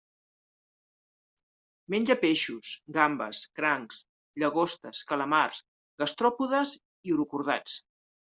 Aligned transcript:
Menja 1.93 2.15
peixos, 2.21 2.71
gambes, 2.95 3.43
crancs, 3.59 4.01
llagostes, 4.43 5.03
calamars, 5.13 5.61
gastròpodes 6.05 6.73
i 7.11 7.17
urocordats. 7.19 7.77